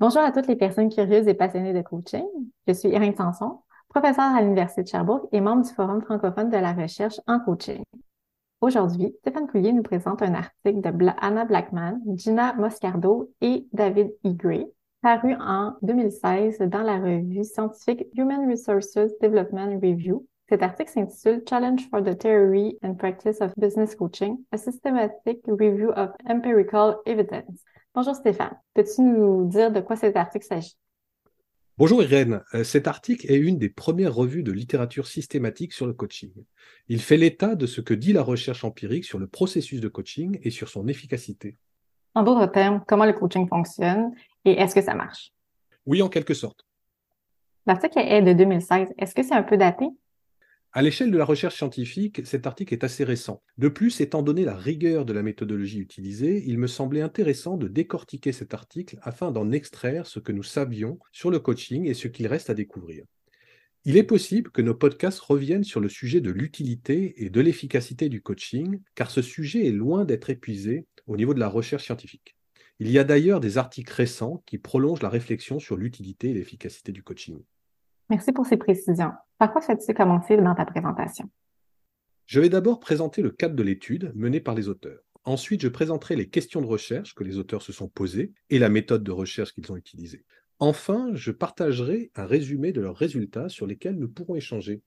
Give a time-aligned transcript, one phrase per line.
[0.00, 2.24] Bonjour à toutes les personnes curieuses et passionnées de coaching.
[2.68, 3.58] Je suis Irène Sanson,
[3.88, 7.82] professeure à l'Université de Sherbrooke et membre du Forum francophone de la recherche en coaching.
[8.60, 14.34] Aujourd'hui, Stéphane Coulier nous présente un article de Anna Blackman, Gina Moscardo et David E.
[14.34, 14.68] Gray,
[15.02, 20.24] paru en 2016 dans la revue scientifique Human Resources Development Review.
[20.48, 25.90] Cet article s'intitule Challenge for the Theory and Practice of Business Coaching, a Systematic Review
[25.96, 27.64] of Empirical Evidence.
[27.98, 30.78] Bonjour Stéphane, peux-tu nous dire de quoi cet article s'agit?
[31.78, 35.92] Bonjour Irène, euh, cet article est une des premières revues de littérature systématique sur le
[35.94, 36.30] coaching.
[36.86, 40.38] Il fait l'état de ce que dit la recherche empirique sur le processus de coaching
[40.44, 41.56] et sur son efficacité.
[42.14, 44.12] En d'autres termes, comment le coaching fonctionne
[44.44, 45.32] et est-ce que ça marche?
[45.84, 46.68] Oui, en quelque sorte.
[47.66, 48.94] L'article est de 2016.
[48.96, 49.86] Est-ce que c'est un peu daté?
[50.72, 53.42] À l'échelle de la recherche scientifique, cet article est assez récent.
[53.56, 57.68] De plus, étant donné la rigueur de la méthodologie utilisée, il me semblait intéressant de
[57.68, 62.06] décortiquer cet article afin d'en extraire ce que nous savions sur le coaching et ce
[62.06, 63.04] qu'il reste à découvrir.
[63.86, 68.10] Il est possible que nos podcasts reviennent sur le sujet de l'utilité et de l'efficacité
[68.10, 72.36] du coaching, car ce sujet est loin d'être épuisé au niveau de la recherche scientifique.
[72.78, 76.92] Il y a d'ailleurs des articles récents qui prolongent la réflexion sur l'utilité et l'efficacité
[76.92, 77.42] du coaching.
[78.10, 79.12] Merci pour ces précisions.
[79.38, 81.28] Par quoi souhaites-tu commencer dans ta présentation?
[82.24, 85.00] Je vais d'abord présenter le cadre de l'étude menée par les auteurs.
[85.24, 88.70] Ensuite, je présenterai les questions de recherche que les auteurs se sont posées et la
[88.70, 90.24] méthode de recherche qu'ils ont utilisée.
[90.58, 94.80] Enfin, je partagerai un résumé de leurs résultats sur lesquels nous pourrons échanger.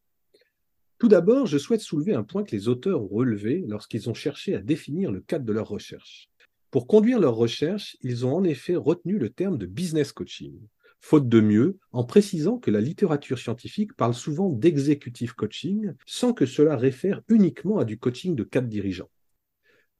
[0.97, 4.55] Tout d'abord, je souhaite soulever un point que les auteurs ont relevé lorsqu'ils ont cherché
[4.55, 6.29] à définir le cadre de leur recherche.
[6.71, 10.59] Pour conduire leur recherche, ils ont en effet retenu le terme de business coaching
[11.01, 16.45] faute de mieux, en précisant que la littérature scientifique parle souvent d'executive coaching, sans que
[16.45, 19.09] cela réfère uniquement à du coaching de cadre dirigeants.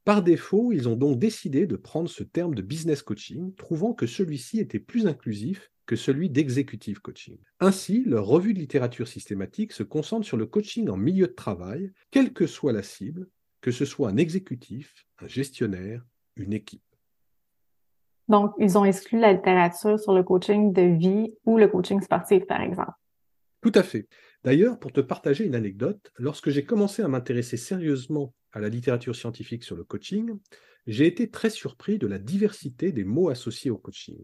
[0.04, 4.08] Par défaut, ils ont donc décidé de prendre ce terme de business coaching, trouvant que
[4.08, 7.38] celui-ci était plus inclusif que celui d'executive coaching.
[7.60, 11.92] Ainsi, leur revue de littérature systématique se concentre sur le coaching en milieu de travail,
[12.10, 13.28] quelle que soit la cible,
[13.60, 16.04] que ce soit un exécutif, un gestionnaire,
[16.36, 16.82] une équipe.
[18.28, 22.46] Donc, ils ont exclu la littérature sur le coaching de vie ou le coaching sportif,
[22.46, 22.92] par exemple.
[23.62, 24.08] Tout à fait.
[24.44, 29.16] D'ailleurs, pour te partager une anecdote, lorsque j'ai commencé à m'intéresser sérieusement à la littérature
[29.16, 30.32] scientifique sur le coaching,
[30.88, 34.24] j'ai été très surpris de la diversité des mots associés au coaching.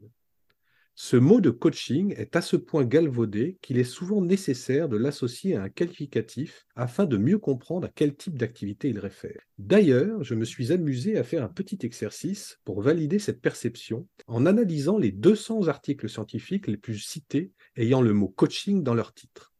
[1.09, 5.55] Ce mot de coaching est à ce point galvaudé qu'il est souvent nécessaire de l'associer
[5.55, 9.39] à un qualificatif afin de mieux comprendre à quel type d'activité il réfère.
[9.57, 14.45] D'ailleurs, je me suis amusé à faire un petit exercice pour valider cette perception en
[14.45, 19.53] analysant les 200 articles scientifiques les plus cités ayant le mot coaching dans leur titre.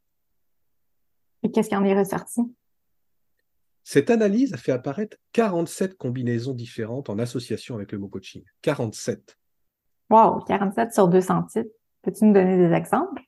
[1.44, 2.42] Et qu'est-ce qui en est ressorti?
[3.84, 8.44] Cette analyse a fait apparaître 47 combinaisons différentes en association avec le mot coaching.
[8.60, 9.38] 47.
[10.10, 11.70] Wow, 47 sur 200 titres.
[12.02, 13.22] Peux-tu nous donner des exemples?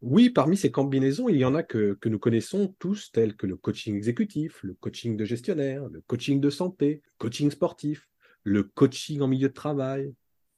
[0.00, 3.56] Oui, parmi ces combinaisons, il y en a que, nous connaissons tous, tels que le
[3.56, 8.08] coaching exécutif, le coaching de gestionnaire, le coaching de santé, le coaching sportif,
[8.42, 10.14] le coaching en milieu de travail,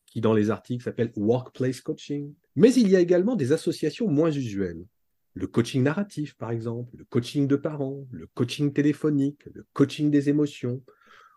[0.06, 2.33] qui dans les articles s'appelle workplace coaching.
[2.56, 4.87] Mais il y a également des associations moins usuelles.
[5.34, 10.28] Le coaching narratif, par exemple, le coaching de parents, le coaching téléphonique, le coaching des
[10.28, 10.81] émotions,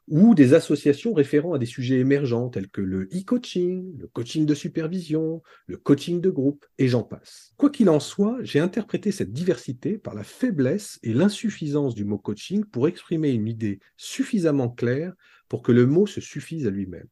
[0.08, 4.54] ou des associations référant à des sujets émergents tels que le e-coaching, le coaching de
[4.54, 7.54] supervision, le coaching de groupe, et j'en passe.
[7.58, 12.18] Quoi qu'il en soit, j'ai interprété cette diversité par la faiblesse et l'insuffisance du mot
[12.18, 15.14] coaching pour exprimer une idée suffisamment claire
[15.50, 17.08] pour que le mot se suffise à lui-même.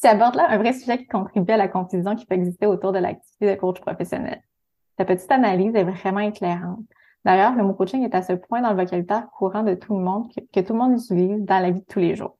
[0.00, 2.92] Tu abordes là un vrai sujet qui contribue à la confusion qui peut exister autour
[2.92, 4.42] de l'activité de coach professionnel.
[4.96, 6.84] Ta petite analyse est vraiment éclairante.
[7.26, 10.04] D'ailleurs, le mot coaching est à ce point dans le vocabulaire courant de tout le
[10.04, 12.38] monde que, tout le monde utilise dans la vie de tous les jours.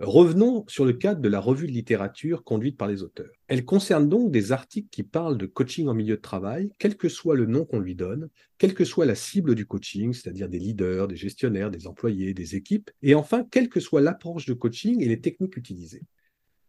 [0.00, 3.30] Revenons sur le cadre de la revue de littérature conduite par les auteurs.
[3.46, 7.08] Elle concerne donc des articles qui parlent de coaching en milieu de travail, quel que
[7.08, 8.28] soit le nom qu'on lui donne,
[8.58, 12.54] quelle que soit la cible du coaching, c'est-à-dire des leaders, des gestionnaires, des employés, des
[12.54, 16.02] équipes, et enfin, quelle que soit l'approche de coaching et les techniques utilisées.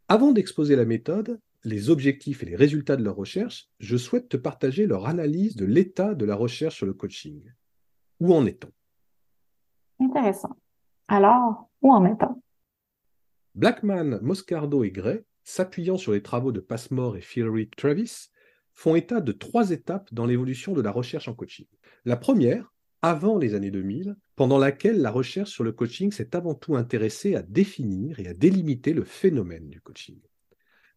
[0.07, 4.37] Avant d'exposer la méthode, les objectifs et les résultats de leur recherche, je souhaite te
[4.37, 7.51] partager leur analyse de l'état de la recherche sur le coaching.
[8.19, 8.71] Où en est-on?
[9.99, 10.55] Intéressant.
[11.07, 12.41] Alors, où en est-on?
[13.55, 18.29] Blackman, Moscardo et Gray, s'appuyant sur les travaux de Passmore et Fillery Travis,
[18.73, 21.67] font état de trois étapes dans l'évolution de la recherche en coaching.
[22.05, 26.55] La première, avant les années 2000, pendant laquelle la recherche sur le coaching s'est avant
[26.55, 30.19] tout intéressée à définir et à délimiter le phénomène du coaching.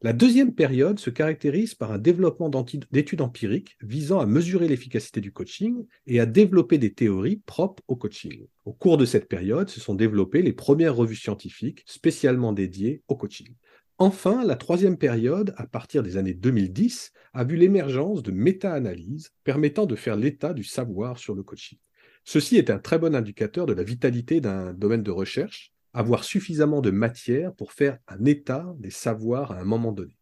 [0.04, 2.50] La deuxième période se caractérise par un développement
[2.90, 7.94] d'études empiriques visant à mesurer l'efficacité du coaching et à développer des théories propres au
[7.94, 8.48] coaching.
[8.64, 13.14] Au cours de cette période, se sont développées les premières revues scientifiques spécialement dédiées au
[13.14, 13.54] coaching.
[13.96, 19.86] Enfin, la troisième période, à partir des années 2010, a vu l'émergence de méta-analyses permettant
[19.86, 21.78] de faire l'état du savoir sur le coaching.
[22.24, 26.80] Ceci est un très bon indicateur de la vitalité d'un domaine de recherche, avoir suffisamment
[26.80, 30.16] de matière pour faire un état des savoirs à un moment donné.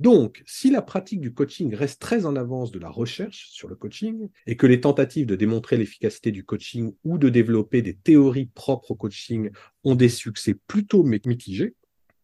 [0.00, 3.76] Donc, si la pratique du coaching reste très en avance de la recherche sur le
[3.76, 8.46] coaching et que les tentatives de démontrer l'efficacité du coaching ou de développer des théories
[8.46, 9.50] propres au coaching
[9.84, 11.74] ont des succès plutôt mitigés,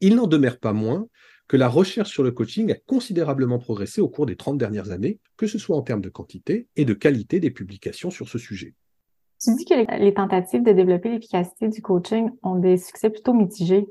[0.01, 1.07] il n'en demeure pas moins
[1.49, 5.21] que la recherche sur le coaching a considérablement progressé au cours des 30 dernières années,
[5.37, 8.75] que ce soit en termes de quantité et de qualité des publications sur ce sujet.
[9.39, 13.87] Tu dis que les tentatives de développer l'efficacité du coaching ont des succès plutôt mitigés.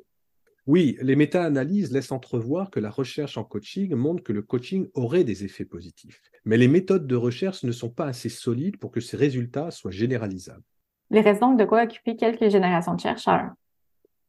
[0.68, 5.24] Oui, les méta-analyses laissent entrevoir que la recherche en coaching montre que le coaching aurait
[5.24, 6.20] des effets positifs.
[6.44, 9.92] Mais les méthodes de recherche ne sont pas assez solides pour que ces résultats soient
[9.92, 10.64] généralisables.
[11.12, 13.52] Reste donc de quoi occuper quelques générations de chercheurs?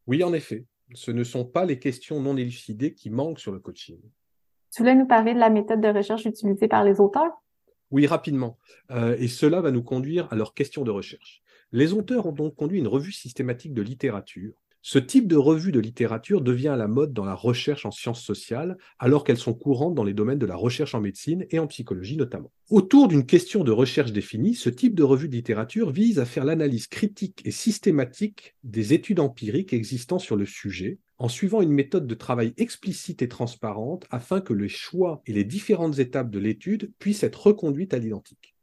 [0.05, 0.65] Oui, en effet.
[0.93, 3.99] Ce ne sont pas les questions non élucidées qui manquent sur le coaching.
[4.71, 7.31] Tu voulais nous parler de la méthode de recherche utilisée par les auteurs?
[7.91, 8.57] Oui, rapidement.
[8.91, 11.41] Euh, et cela va nous conduire à leur question de recherche.
[11.71, 14.53] Les auteurs ont donc conduit une revue systématique de littérature
[14.89, 18.23] ce type de revue de littérature devient à la mode dans la recherche en sciences
[18.23, 21.67] sociales, alors qu'elles sont courantes dans les domaines de la recherche en médecine et en
[21.67, 22.53] psychologie notamment.
[22.69, 26.45] Autour d'une question de recherche définie, ce type de revue de littérature vise à faire
[26.45, 32.07] l'analyse critique et systématique des études empiriques existant sur le sujet, en suivant une méthode
[32.07, 36.91] de travail explicite et transparente afin que les choix et les différentes étapes de l'étude
[36.99, 38.55] puissent être reconduites à l'identique.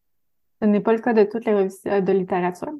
[0.62, 2.72] Ce n'est pas le cas de toutes les revues de littérature?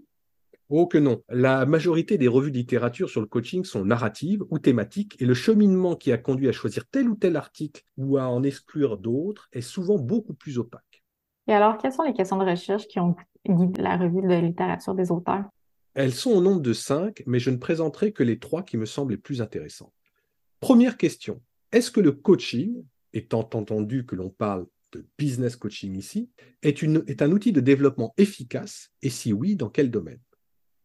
[0.71, 1.21] Oh que non.
[1.29, 5.35] La majorité des revues de littérature sur le coaching sont narratives ou thématiques et le
[5.35, 9.49] cheminement qui a conduit à choisir tel ou tel article ou à en exclure d'autres
[9.53, 11.05] est souvent beaucoup plus opaque.
[11.47, 13.15] Et alors, quelles sont les questions de recherche qui ont
[13.47, 15.45] guidé la revue de littérature des auteurs?
[15.95, 18.87] Elles sont au nombre de cinq, mais je ne présenterai que les trois qui me
[18.87, 19.93] semblent les plus intéressants.
[20.61, 21.41] Première question.
[21.71, 26.31] Est-ce que le coaching, étant entendu que l'on parle de business coaching ici,
[26.63, 30.21] est, est un outil de développement efficace et si oui, dans quel domaine?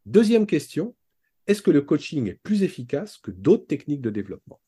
[0.06, 0.96] Deuxième question,
[1.48, 4.62] est-ce que le coaching est plus efficace que d'autres techniques de développement?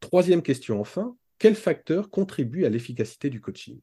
[0.00, 3.80] Troisième question enfin, quels facteurs contribuent à l'efficacité du coaching?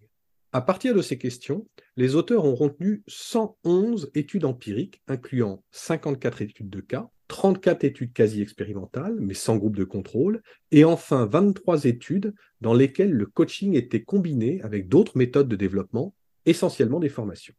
[0.56, 1.68] À partir de ces questions,
[1.98, 8.40] les auteurs ont retenu 111 études empiriques, incluant 54 études de cas, 34 études quasi
[8.40, 14.04] expérimentales, mais sans groupe de contrôle, et enfin 23 études dans lesquelles le coaching était
[14.04, 16.14] combiné avec d'autres méthodes de développement,
[16.46, 17.56] essentiellement des formations.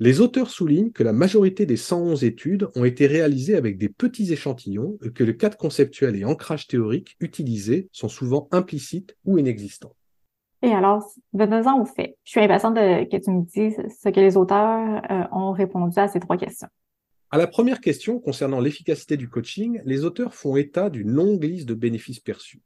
[0.00, 4.32] Les auteurs soulignent que la majorité des 111 études ont été réalisées avec des petits
[4.32, 9.94] échantillons et que le cadre conceptuel et ancrage théorique utilisés sont souvent implicites ou inexistants.
[10.64, 12.16] Et alors, venons-en au fait.
[12.24, 15.98] Je suis impatiente de, que tu me dises ce que les auteurs euh, ont répondu
[15.98, 16.68] à ces trois questions.
[17.30, 21.68] À la première question concernant l'efficacité du coaching, les auteurs font état d'une longue liste
[21.68, 22.62] de bénéfices perçus.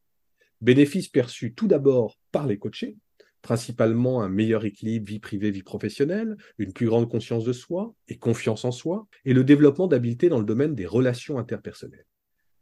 [0.60, 2.96] Bénéfices perçus tout d'abord par les coachés,
[3.42, 8.64] principalement un meilleur équilibre vie privée-vie professionnelle, une plus grande conscience de soi et confiance
[8.64, 12.06] en soi, et le développement d'habiletés dans le domaine des relations interpersonnelles.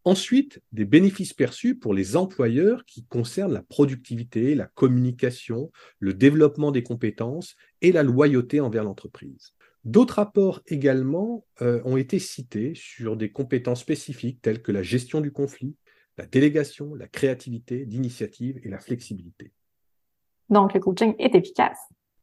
[0.06, 6.70] Ensuite, des bénéfices perçus pour les employeurs qui concernent la productivité, la communication, le développement
[6.70, 9.52] des compétences et la loyauté envers l'entreprise.
[9.82, 15.20] D'autres apports également euh, ont été cités sur des compétences spécifiques telles que la gestion
[15.20, 15.74] du conflit,
[16.18, 19.50] la délégation, la créativité, l'initiative et la flexibilité.
[20.48, 21.80] Donc, le coaching est efficace.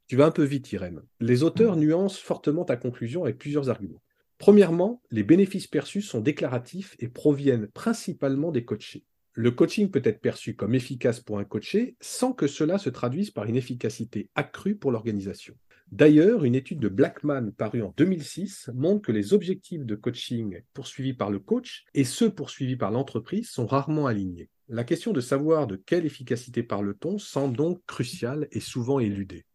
[0.07, 1.01] Tu vas un peu vite, Irène.
[1.19, 4.01] Les auteurs nuancent fortement ta conclusion avec plusieurs arguments.
[4.43, 9.05] Premièrement, les bénéfices perçus sont déclaratifs et proviennent principalement des coachés.
[9.31, 13.31] Le coaching peut être perçu comme efficace pour un coaché sans que cela se traduise
[13.31, 15.55] par une efficacité accrue pour l'organisation.
[15.93, 21.13] D'ailleurs, une étude de Blackman parue en 2006 montre que les objectifs de coaching poursuivis
[21.13, 24.49] par le coach et ceux poursuivis par l'entreprise sont rarement alignés.
[24.67, 29.45] La question de savoir de quelle efficacité parle-t-on semble donc cruciale et souvent éludée.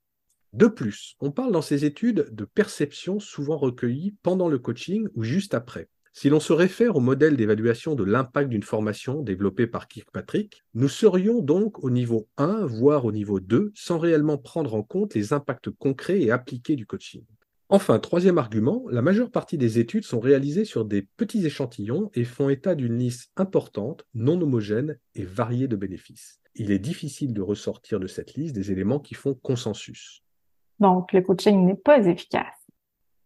[0.58, 5.22] De plus, on parle dans ces études de perceptions souvent recueillies pendant le coaching ou
[5.22, 5.88] juste après.
[6.12, 10.88] Si l'on se réfère au modèle d'évaluation de l'impact d'une formation développé par Kirkpatrick, nous
[10.88, 15.32] serions donc au niveau 1, voire au niveau 2, sans réellement prendre en compte les
[15.32, 17.22] impacts concrets et appliqués du coaching.
[17.68, 22.24] Enfin, troisième argument, la majeure partie des études sont réalisées sur des petits échantillons et
[22.24, 26.40] font état d'une liste importante, non homogène et variée de bénéfices.
[26.56, 30.24] Il est difficile de ressortir de cette liste des éléments qui font consensus.
[30.80, 32.54] Donc, le coaching n'est pas efficace.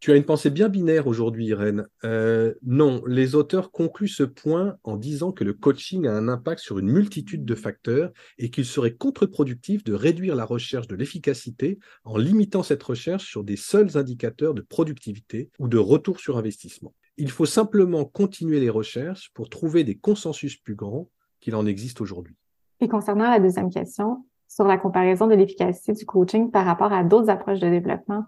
[0.02, 1.86] Tu as une pensée bien binaire aujourd'hui, Irène.
[2.02, 6.60] Euh, non, les auteurs concluent ce point en disant que le coaching a un impact
[6.60, 11.78] sur une multitude de facteurs et qu'il serait contre-productif de réduire la recherche de l'efficacité
[12.02, 16.94] en limitant cette recherche sur des seuls indicateurs de productivité ou de retour sur investissement.
[17.16, 22.00] Il faut simplement continuer les recherches pour trouver des consensus plus grands qu'il en existe
[22.00, 22.34] aujourd'hui.
[22.80, 27.04] Et concernant la deuxième question, sur la comparaison de l'efficacité du coaching par rapport à
[27.04, 28.24] d'autres approches de développement,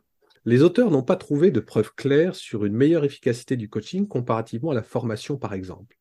[0.47, 4.73] les auteurs n'ont pas trouvé de preuves claires sur une meilleure efficacité du coaching comparativement
[4.73, 5.99] à la formation, par exemple.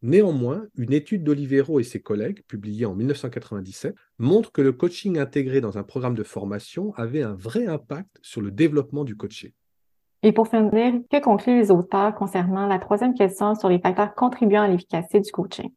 [0.00, 5.60] Néanmoins, une étude d'Olivero et ses collègues, publiée en 1997, montre que le coaching intégré
[5.60, 9.54] dans un programme de formation avait un vrai impact sur le développement du coaché.
[10.22, 14.62] Et pour finir, que concluent les auteurs concernant la troisième question sur les facteurs contribuant
[14.62, 15.70] à l'efficacité du coaching?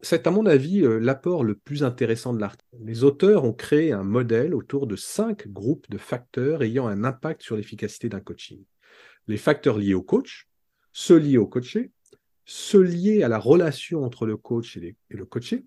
[0.00, 2.76] C'est à mon avis euh, l'apport le plus intéressant de l'article.
[2.84, 7.42] Les auteurs ont créé un modèle autour de cinq groupes de facteurs ayant un impact
[7.42, 8.62] sur l'efficacité d'un coaching.
[9.26, 10.48] Les facteurs liés au coach,
[10.92, 11.90] ceux liés au coaché,
[12.44, 15.66] ceux liés à la relation entre le coach et, le coaché,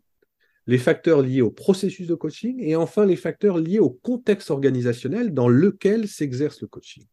[0.66, 5.34] les facteurs liés au processus de coaching et enfin les facteurs liés au contexte organisationnel
[5.34, 7.06] dans lequel s'exerce le coaching.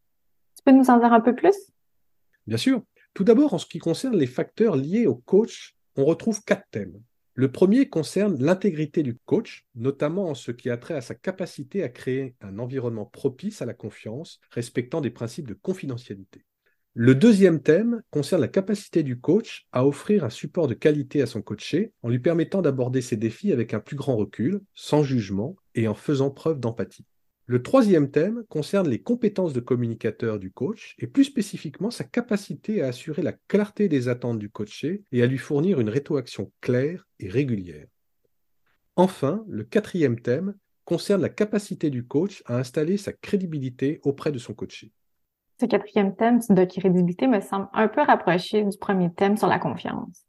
[0.57, 1.57] Tu peux nous en dire un peu plus?
[2.47, 2.83] Bien sûr.
[3.13, 7.03] Tout d'abord, en ce qui concerne les facteurs liés au coach, on retrouve quatre thèmes.
[7.39, 11.85] Le premier concerne l'intégrité du coach, notamment en ce qui a trait à sa capacité
[11.85, 16.45] à créer un environnement propice à la confiance, respectant des principes de confidentialité.
[16.95, 21.27] Le deuxième thème concerne la capacité du coach à offrir un support de qualité à
[21.27, 25.55] son coaché en lui permettant d'aborder ses défis avec un plus grand recul, sans jugement
[25.77, 27.07] et en faisant preuve d'empathie.
[27.51, 32.83] Le troisième thème concerne les compétences de communicateur du coach et plus spécifiquement sa capacité
[32.83, 37.07] à assurer la clarté des attentes du coaché et à lui fournir une rétroaction claire
[37.19, 37.87] et régulière.
[38.97, 44.39] Enfin, le quatrième thème concerne la capacité du coach à installer sa crédibilité auprès de
[44.39, 44.93] son coaché.
[45.59, 49.59] Ce quatrième thème de crédibilité me semble un peu rapproché du premier thème sur la
[49.59, 50.28] confiance.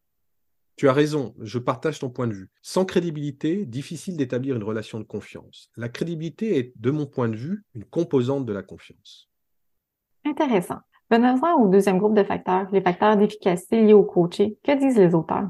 [0.79, 2.49] Tu as raison, je partage ton point de vue.
[2.61, 5.69] Sans crédibilité, difficile d'établir une relation de confiance.
[5.75, 9.29] La crédibilité est, de mon point de vue, une composante de la confiance.
[10.23, 10.79] Intéressant.
[11.11, 14.57] Venons-en au deuxième groupe de facteurs, les facteurs d'efficacité liés au coaché.
[14.63, 15.49] Que disent les auteurs?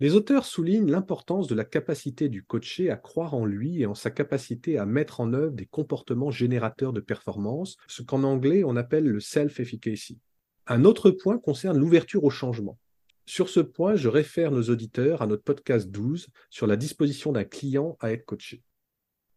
[0.00, 3.94] Les auteurs soulignent l'importance de la capacité du coaché à croire en lui et en
[3.94, 8.76] sa capacité à mettre en œuvre des comportements générateurs de performance, ce qu'en anglais on
[8.76, 10.18] appelle le self-efficacy.
[10.66, 12.78] Un autre point concerne l'ouverture au changement.
[13.26, 17.44] Sur ce point, je réfère nos auditeurs à notre podcast 12 sur la disposition d'un
[17.44, 18.62] client à être coaché.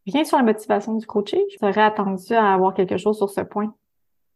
[0.05, 3.41] Bien sur la motivation du coaché, je serais attendu à avoir quelque chose sur ce
[3.41, 3.75] point.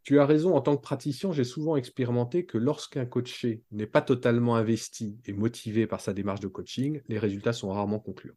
[0.04, 4.02] Tu as raison, en tant que praticien, j'ai souvent expérimenté que lorsqu'un coaché n'est pas
[4.02, 8.36] totalement investi et motivé par sa démarche de coaching, les résultats sont rarement concluants.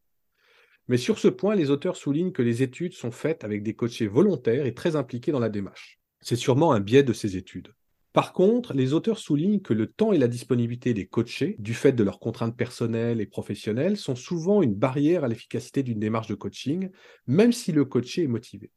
[0.88, 4.08] Mais sur ce point, les auteurs soulignent que les études sont faites avec des coachés
[4.08, 6.00] volontaires et très impliqués dans la démarche.
[6.20, 7.72] C'est sûrement un biais de ces études.
[8.14, 11.90] Par contre, les auteurs soulignent que le temps et la disponibilité des coachés, du fait
[11.90, 16.36] de leurs contraintes personnelles et professionnelles, sont souvent une barrière à l'efficacité d'une démarche de
[16.36, 16.90] coaching,
[17.26, 18.70] même si le coaché est motivé.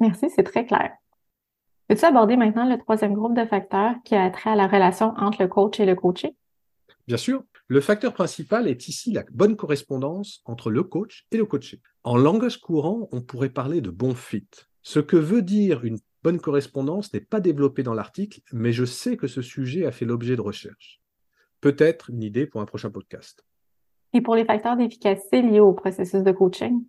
[0.00, 0.90] Merci, c'est très clair.
[1.86, 5.42] Peux-tu aborder maintenant le troisième groupe de facteurs qui a trait à la relation entre
[5.42, 6.34] le coach et le coaché?
[7.06, 7.44] Bien sûr.
[7.68, 11.80] Le facteur principal est ici la bonne correspondance entre le coach et le coaché.
[12.02, 14.48] En langage courant, on pourrait parler de bon fit.
[14.82, 19.16] Ce que veut dire une bonne correspondance n'est pas développé dans l'article, mais je sais
[19.16, 21.00] que ce sujet a fait l'objet de recherches.
[21.60, 23.46] Peut-être une idée pour un prochain podcast.
[24.12, 26.84] Et pour les facteurs d'efficacité liés au processus de coaching?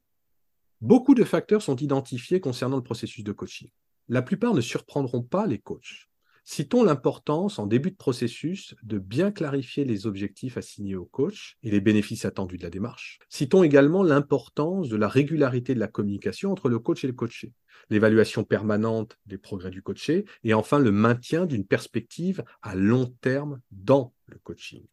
[0.81, 3.69] Beaucoup de facteurs sont identifiés concernant le processus de coaching
[4.09, 6.09] la plupart ne surprendront pas les coachs.
[6.49, 11.69] Citons l'importance en début de processus de bien clarifier les objectifs assignés au coach et
[11.69, 13.19] les bénéfices attendus de la démarche.
[13.27, 17.51] Citons également l'importance de la régularité de la communication entre le coach et le coaché,
[17.89, 23.59] l'évaluation permanente des progrès du coaché et enfin le maintien d'une perspective à long terme
[23.71, 24.85] dans le coaching.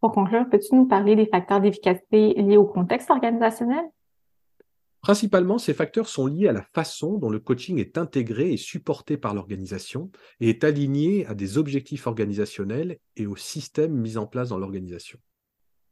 [0.00, 3.82] Pour conclure, peux-tu nous parler des facteurs d'efficacité liés au contexte organisationnel?
[5.06, 9.16] Principalement, ces facteurs sont liés à la façon dont le coaching est intégré et supporté
[9.16, 10.10] par l'organisation
[10.40, 15.20] et est aligné à des objectifs organisationnels et au système mis en place dans l'organisation.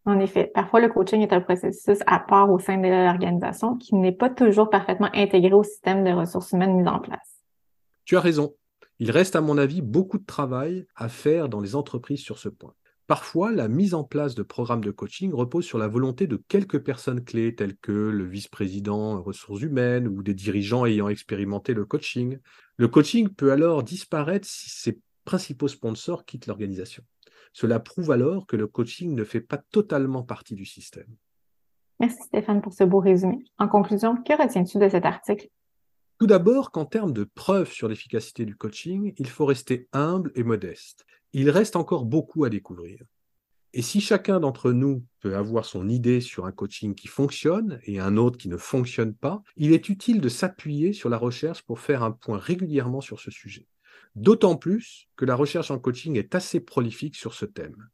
[0.05, 3.95] En effet, parfois le coaching est un processus à part au sein de l'organisation qui
[3.95, 7.45] n'est pas toujours parfaitement intégré au système de ressources humaines mis en place.
[8.05, 8.57] Tu as raison.
[8.99, 12.49] Il reste à mon avis beaucoup de travail à faire dans les entreprises sur ce
[12.49, 12.75] point.
[13.07, 16.83] Parfois, la mise en place de programmes de coaching repose sur la volonté de quelques
[16.83, 22.39] personnes clés, telles que le vice-président ressources humaines ou des dirigeants ayant expérimenté le coaching.
[22.79, 27.03] Le coaching peut alors disparaître si ses principaux sponsors quittent l'organisation.
[27.53, 31.15] Cela prouve alors que le coaching ne fait pas totalement partie du système.
[32.01, 33.45] Merci Stéphane pour ce beau résumé.
[33.59, 35.49] En conclusion, que retiens-tu de cet article?
[36.19, 40.43] Tout d'abord qu'en termes de preuves sur l'efficacité du coaching, il faut rester humble et
[40.43, 41.05] modeste
[41.35, 43.03] il reste encore beaucoup à découvrir.
[43.73, 47.99] Et si chacun d'entre nous peut avoir son idée sur un coaching qui fonctionne et
[47.99, 51.81] un autre qui ne fonctionne pas, il est utile de s'appuyer sur la recherche pour
[51.81, 53.67] faire un point régulièrement sur ce sujet.
[54.15, 57.89] D'autant plus que la recherche en coaching est assez prolifique sur ce thème.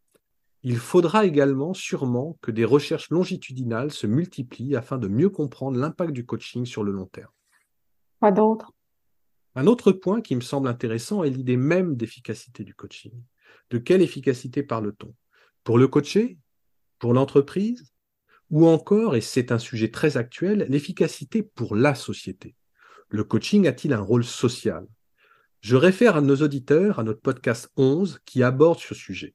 [0.63, 6.13] Il faudra également sûrement que des recherches longitudinales se multiplient afin de mieux comprendre l'impact
[6.13, 7.33] du coaching sur le long terme.
[8.19, 8.75] Quoi d'autre?
[9.55, 13.13] Un autre point qui me semble intéressant est l'idée même d'efficacité du coaching.
[13.71, 15.15] De quelle efficacité parle-t-on?
[15.65, 16.39] Pour le coacher?
[16.99, 17.93] Pour l'entreprise?
[18.51, 22.57] Ou encore, et c'est un sujet très actuel, l'efficacité pour la société?
[23.09, 24.87] Le coaching a-t-il un rôle social?
[25.61, 29.35] Je réfère à nos auditeurs à notre podcast 11 qui aborde ce sujet.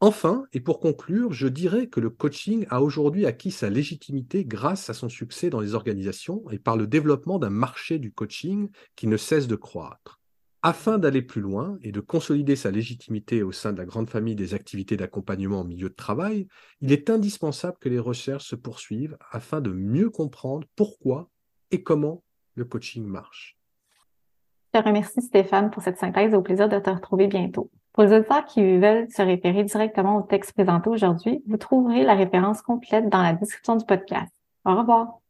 [0.00, 4.90] Enfin, et pour conclure, je dirais que le coaching a aujourd'hui acquis sa légitimité grâce
[4.90, 9.06] à son succès dans les organisations et par le développement d'un marché du coaching qui
[9.06, 10.20] ne cesse de croître.
[10.68, 14.34] Afin d'aller plus loin et de consolider sa légitimité au sein de la grande famille
[14.34, 16.48] des activités d'accompagnement au milieu de travail,
[16.80, 21.30] il est indispensable que les recherches se poursuivent afin de mieux comprendre pourquoi
[21.70, 22.24] et comment
[22.56, 23.56] le coaching marche.
[24.74, 27.70] Je te remercie Stéphane pour cette synthèse et au plaisir de te retrouver bientôt.
[27.92, 32.16] Pour les auditeurs qui veulent se référer directement au texte présenté aujourd'hui, vous trouverez la
[32.16, 34.34] référence complète dans la description du podcast.
[34.64, 35.20] Au revoir.